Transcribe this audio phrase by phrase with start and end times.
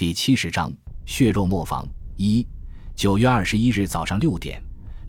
[0.00, 0.72] 第七十章
[1.04, 1.86] 血肉磨坊
[2.16, 2.46] 一。
[2.96, 4.58] 九月二十一日早上六点，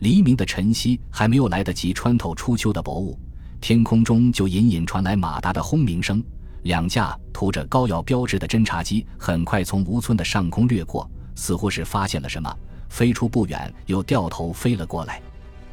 [0.00, 3.18] 黎明的晨曦还没有来得及穿透初秋的薄雾，
[3.58, 6.22] 天空中就隐隐传来马达的轰鸣声。
[6.64, 12.54] 两架涂着膏药标志的侦察机很快从吴村的上空掠过，似乎是发现了什么，
[12.90, 15.22] 飞出不远又掉头飞了过来。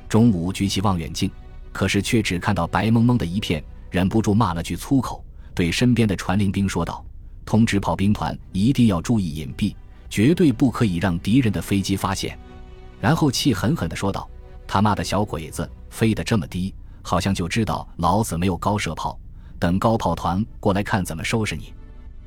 [0.08, 1.30] 中午举起望远镜，
[1.74, 3.62] 可是却只看到白蒙蒙的一片，
[3.92, 5.22] 忍不住骂了句粗口，
[5.54, 7.06] 对身边的传令兵说道
[7.50, 9.76] ：“通知炮兵团一定要注意隐蔽，
[10.08, 12.38] 绝对不可以让敌人的飞机发现。”
[13.02, 14.30] 然后气狠狠地说道
[14.68, 19.20] ：“他妈的小鬼子，飞得这么低，好像就知道老子没有高射炮。”
[19.58, 21.74] 等高炮团过来看怎么收拾你！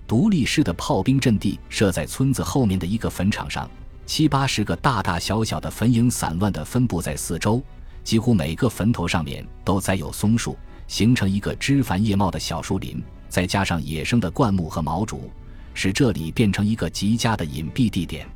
[0.09, 3.71] 独立师的炮兵阵地设在村子后面的一个坟场上，
[4.05, 7.63] 七八十个大大小小的坟茔散乱地分布在四周，
[8.03, 13.01] 几乎每个坟头上面都栽有松树，形成一个枝繁叶茂的小树林。
[13.33, 15.31] 再加上野生的灌木和毛竹，
[15.73, 18.29] 使这里变成一个极佳的隐蔽地点。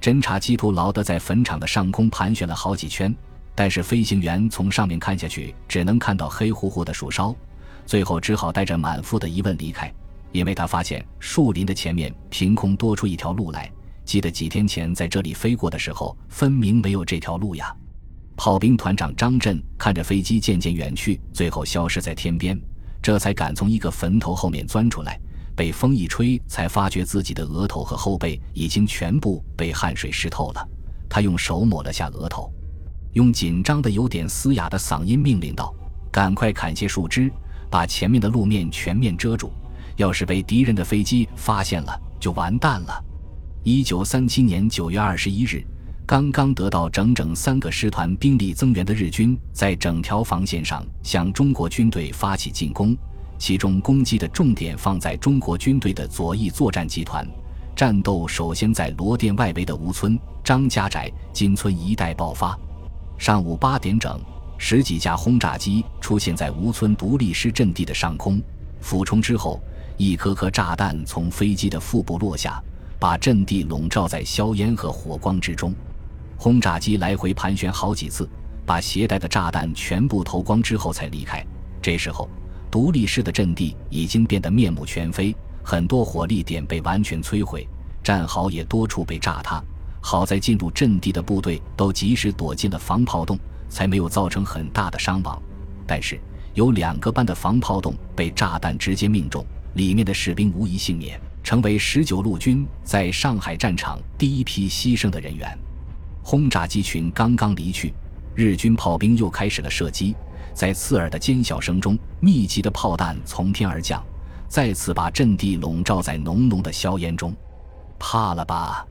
[0.00, 3.14] 侦察机徒劳德在坟场的上空盘旋了好几圈，
[3.54, 7.36] 但是飞行员从上面看下去，只能看到黑乎乎的树梢。
[7.84, 9.92] 最后只好带着满腹的疑问离开，
[10.32, 13.70] 因为他发现树林的前面凭空多出一条路来。
[14.06, 17.76] 记得几天前在这里飞过的时候，分明没有这条路呀！
[18.36, 22.58] 炮兵团长张震看着飞机渐渐远去，最后消失在天边，
[23.02, 25.20] 这才敢从一个坟头后面钻出来。
[25.56, 30.68] 被风一吹，才发觉自己的额头和后背已经全部被汗水湿透了。
[31.08, 32.50] 他用手抹了下额头，
[33.12, 35.74] 用紧张的、有点嘶哑的嗓音命令道
[36.10, 37.30] ：“赶快砍些树枝！”
[37.70, 39.52] 把前面的路面全面遮住，
[39.96, 43.04] 要是被敌人的飞机发现了，就完蛋了。
[43.62, 45.62] 一九三七年九月二十一日，
[46.10, 52.96] 刚刚得到整整三个师团兵力增援的日军，在整条防线上向中国军队发起进攻，
[53.38, 57.24] 其中攻击的重点放在中国军队的左翼作战集团。
[57.76, 62.58] 战斗首先在罗店外围的吴村、张家寨、金村一带爆发。
[63.16, 64.20] 上午八点整。
[64.58, 68.42] 十几架轰炸机出现在吴村独立师阵地的上空，
[68.80, 69.62] 俯冲之后，
[69.96, 72.60] 一颗颗炸弹从飞机的腹部落下，
[72.98, 75.72] 把阵地笼罩在硝烟和火光之中。
[76.42, 78.26] 轰炸机来回盘旋好几次，
[78.64, 81.44] 把携带的炸弹全部投光之后才离开。
[81.82, 82.26] 这时候，
[82.70, 87.68] 独立师的阵地已经变得面目全非，很多火力点被完全摧毁，
[88.02, 89.62] 战壕也多处被炸塌。
[90.00, 93.38] 好在进入阵地的部队都及时躲进了防炮洞。
[93.68, 95.40] 才没有造成很大的伤亡，
[95.86, 96.18] 但是
[96.54, 105.56] 有两个班的防炮洞被炸弹直接命中，里面的士兵无一幸免，成为十九路军在上海战场第一批牺牲的人员。
[106.22, 107.92] 轰炸机群刚刚离去，
[108.34, 110.14] 日军炮兵又开始了射击，
[110.54, 114.04] 在刺耳的尖啸声中，密集的炮弹从天而降，
[114.48, 117.34] 再次把阵地笼罩在浓浓的硝烟中。
[117.98, 118.86] 怕了吧？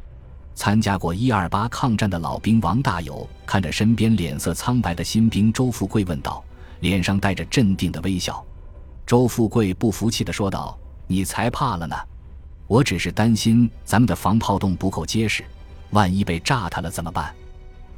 [0.55, 6.43] 参加过一二八抗战的老兵王大友看着身边脸色苍白的新兵周富贵问道，
[6.81, 8.45] 脸上带着镇定的微笑。
[9.05, 11.95] 周富贵不服气地说道：“你才怕了呢！
[12.67, 15.43] 我只是担心咱们的防炮洞不够结实，
[15.91, 17.33] 万一被炸塌了怎么办？”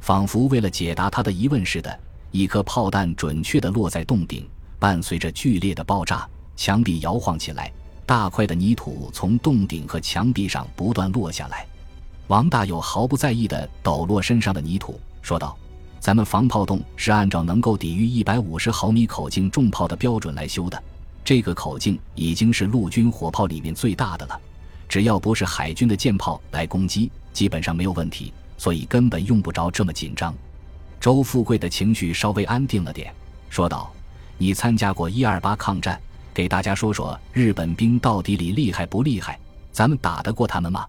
[0.00, 2.00] 仿佛为了解答他的疑问似的，
[2.32, 4.48] 一颗炮弹准确地落在洞顶，
[4.78, 7.72] 伴随着剧烈的爆炸，墙壁摇晃起来，
[8.04, 11.64] 大块的泥土从洞顶和墙壁上不断落下来。
[12.26, 15.56] 王大有毫不在意地抖落身上的泥土，说道
[16.00, 20.82] ：“咱们防炮洞是按照能够抵御一百五十毫米口径重炮的标准来修的，
[21.24, 24.40] 这个口径已经是陆军火炮里面最大的了。
[24.92, 30.34] 只要不是海军的舰炮来攻击，基本上没有问题，所以根本用不着这么紧张。”
[31.00, 33.10] 周富贵的情绪稍微安定了点，
[33.48, 33.90] 说道
[34.36, 35.98] ：“你参加过一二八抗战，
[36.34, 39.40] 给大家说说日本兵到底里厉害不厉害？
[39.72, 40.86] 咱们打得过他们吗？”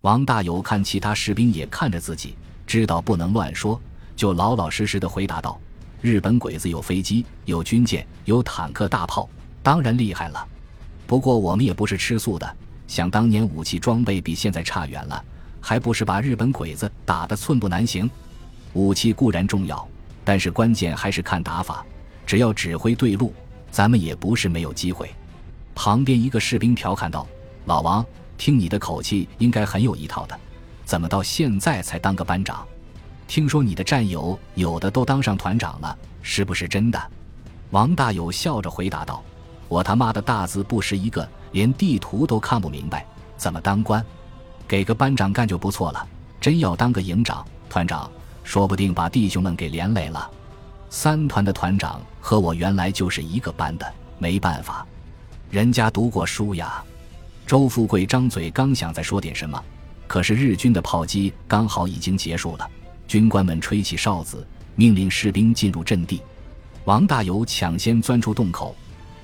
[0.00, 2.34] 王大有看其他士兵也看着自己，
[2.66, 3.78] 知道不能乱说，
[4.16, 5.60] 就老老实实的回答道
[6.00, 9.28] ：“日本鬼子有飞机，有军舰，有坦克大炮，
[9.62, 10.48] 当然厉害了。
[11.06, 15.24] 不过我们也不是吃素的，想当年武器装备比现在差远了，
[15.60, 18.10] 还不是把日本鬼子打得寸步难行？
[18.72, 19.86] 武器固然重要，
[20.24, 21.84] 但是关键还是看打法。
[22.26, 23.32] 只要指挥对路，
[23.70, 25.10] 咱们也不是没有机会。”
[25.74, 27.26] 旁边一个士兵调侃道
[27.66, 28.04] ：“老王。”
[28.36, 30.38] 听你的口气，应该很有一套的，
[30.84, 32.66] 怎么到现在才当个班长？
[33.28, 37.00] 听说你的战友有的都当上团长了，是不是真的？
[37.70, 39.22] 王大有笑着回答道
[39.68, 43.06] ：“我他妈的大字不识一个，连地图都看不明白，
[43.36, 44.04] 怎么当官？
[44.66, 46.06] 给个班长干就不错了。
[46.40, 48.10] 真要当个营长、团长，
[48.42, 50.30] 说不定把弟兄们给连累了。
[50.90, 54.86] 三团的团长和我原来就是一个班的，没办法，
[55.50, 56.84] 人家读过书呀。”
[57.46, 59.62] 周富贵张嘴刚想再说点什么，
[60.06, 62.70] 可是日军的炮击刚好已经结束了。
[63.06, 64.46] 军官们吹起哨子，
[64.76, 66.22] 命令士兵进入阵地。
[66.84, 68.74] 王大有抢先钻出洞口，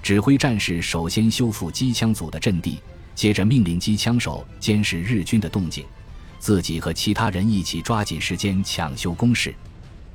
[0.03, 2.81] 指挥战士首先修复机枪组的阵地，
[3.15, 5.85] 接着命令机枪手监视日军的动静，
[6.39, 9.55] 自己和其他人一起抓紧时间抢修工事。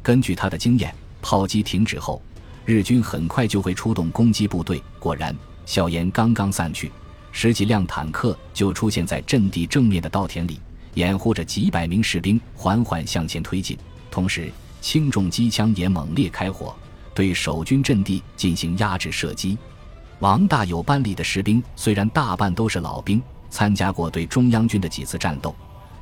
[0.01, 2.21] 根据他的经验，炮击停止后，
[2.65, 4.81] 日军很快就会出动攻击部队。
[4.99, 5.35] 果然，
[5.65, 6.91] 硝烟刚刚散去。
[7.31, 10.59] 十几辆坦克就出现在阵地正面的稻田里，
[10.95, 13.77] 掩护着几百名士兵缓缓向前推进。
[14.09, 14.51] 同时，
[14.81, 16.75] 轻重机枪也猛烈开火，
[17.13, 19.57] 对守军阵地进行压制射击。
[20.19, 25.53] 王大有班里的士兵虽然大半都是老兵，参加过对中央军的几次战斗，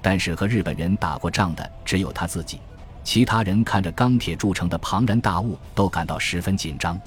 [0.01, 2.59] 但是和日本人打过仗的只有他自己。
[3.03, 6.99] 其他人看着钢铁铸成的庞然大物，都感到十分紧张。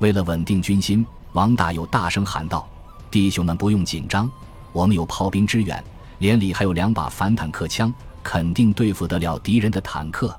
[0.00, 2.68] 为了稳定军心，王大有大声喊道。
[3.10, 4.30] 弟兄们不用紧张，
[4.72, 5.82] 我们有炮兵支援，
[6.18, 7.92] 连里还有两把反坦克枪，
[8.22, 10.36] 肯定对付得了敌人的坦克。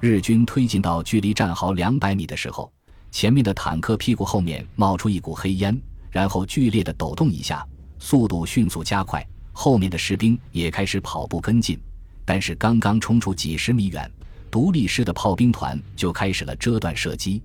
[0.00, 2.72] 日军推进到距离战壕两百米的时候，
[3.12, 5.78] 前面的坦克屁股后面冒出一股黑烟，
[6.10, 7.64] 然后剧烈的抖动一下，
[7.98, 9.24] 速度迅速加快。
[9.52, 11.78] 后面的士兵也开始跑步跟进，
[12.24, 14.10] 但是刚刚冲出几十米远，
[14.50, 17.42] 独立师的炮兵团就开始了遮断射击，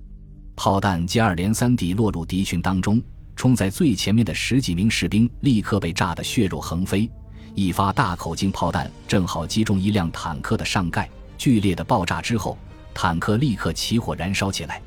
[0.56, 3.04] 炮弹接二连三地落入敌群当中。
[3.36, 7.08] 冲在最前面的十几名士兵立刻被炸得血肉横飞，
[7.54, 12.58] 一发大口径炮弹正好击中一辆坦克的上盖，剧烈的爆炸之后，
[12.94, 14.81] 坦克立刻起火燃烧起来。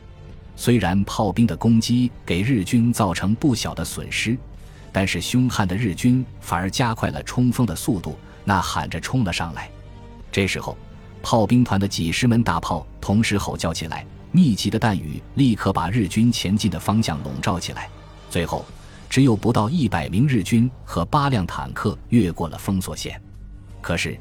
[0.56, 4.36] 虽然炮兵的攻击给日军造成不小的损失，
[4.92, 9.70] 但是凶悍的日军反而加快了冲锋的速度，呐喊着冲了上来。
[10.30, 10.76] 这时候，
[11.22, 17.88] 炮兵团的几十门大炮同时吼叫起来，密集的弹雨立刻把日军前进的方向笼罩起来。
[18.28, 18.64] 最后，
[19.08, 23.20] 只有不到一百名日军和八辆坦克越过了封锁线。
[23.80, 24.16] 可是，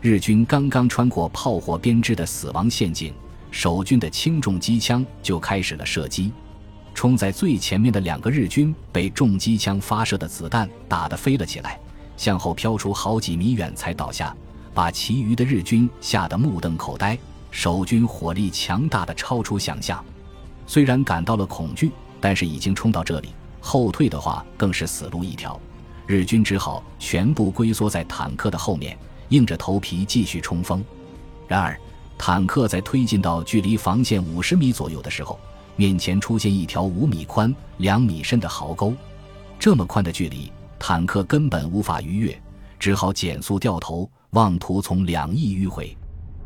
[0.00, 3.14] 日军刚刚穿过炮火编织的死亡陷阱，
[3.52, 6.32] 守军的轻重机枪就开始了射击。
[6.94, 11.78] 冲在最前面的两个日军被重机枪发射的子弹打得飞了起来，
[12.16, 14.34] 向后飘出好几米远才倒下，
[14.74, 17.16] 把其余的日军吓得目瞪口呆。
[17.50, 20.02] 守军火力强大的超出想象，
[20.66, 23.28] 虽然感到了恐惧，但是已经冲到这里。
[23.60, 25.60] 后退的话更是死路一条，
[26.06, 28.96] 日军只好全部龟缩在坦克的后面，
[29.28, 30.82] 硬着头皮继续冲锋。
[31.46, 31.78] 然而，
[32.18, 35.38] 坦克在推进到距离防线五十米左右的时候，
[35.76, 38.94] 面前出现一条五米宽、两米深的壕沟。
[39.58, 42.42] 这么宽的距离，坦克根本无法逾越，
[42.78, 45.96] 只好减速掉头，妄图从两翼迂回。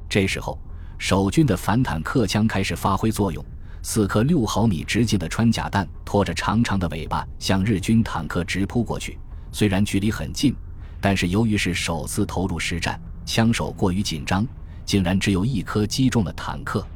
[0.08, 0.58] 这时候，
[0.98, 3.44] 守军的反坦克枪开始发挥作用。
[3.82, 9.16] 四颗六毫米直径的穿甲弹拖着长长的尾巴向日军坦克直扑过去。
[9.52, 10.54] 虽然距离很近，
[11.00, 14.44] 但是由于是首次投入实战，枪手过于紧张，
[14.86, 16.86] 竟然只有一颗击中了坦克。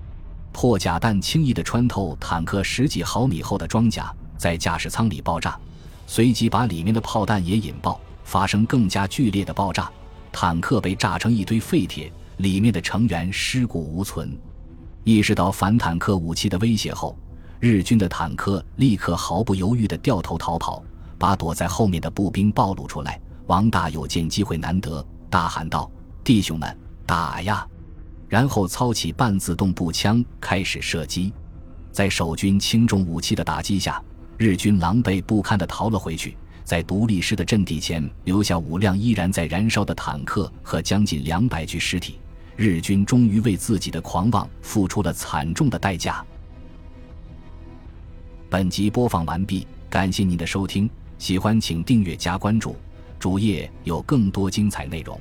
[0.52, 5.58] 破甲弹轻易地穿透坦克十几毫米厚的装甲，在驾驶舱里爆炸，
[6.06, 9.90] 随即把里面的炮弹也引爆，发生更加剧烈的爆炸。
[10.32, 14.36] 坦克被炸成一堆废铁，里面的成员尸骨无存。
[15.04, 17.16] 意识到反坦克武器的威胁后，
[17.58, 20.82] 日军的坦克立刻毫不犹豫地掉头逃跑，
[21.16, 23.20] 把躲在后面的步兵暴露出来。
[23.46, 25.90] 王大有见机会难得，大喊道
[26.22, 26.76] ：“弟兄们，
[27.06, 27.66] 打呀！”
[28.30, 31.30] 然后操起半自动步枪开始射击。
[31.90, 34.00] 在守军轻重武器的打击下，
[34.38, 42.20] 日军狼狈不堪地逃了回去，在独立师的阵地前留下五辆依然在燃烧的坦克和将近两百具尸体。
[42.56, 46.24] 日军终于为自己的狂妄付出了惨重的代价。
[48.48, 52.76] 本集播放完毕，感谢您的收听，喜欢请订阅加关注，
[53.18, 55.18] 主页有更多精彩内容。